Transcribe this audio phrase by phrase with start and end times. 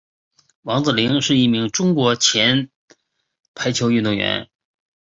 [0.63, 2.71] 王子凌是一名中国前
[3.53, 4.49] 排球运动员。